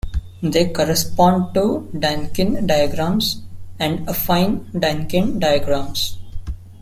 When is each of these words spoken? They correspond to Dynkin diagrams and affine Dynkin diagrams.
They 0.41 0.71
correspond 0.71 1.53
to 1.53 1.87
Dynkin 1.93 2.65
diagrams 2.65 3.43
and 3.79 3.99
affine 4.07 4.65
Dynkin 4.71 5.39
diagrams. 5.39 6.17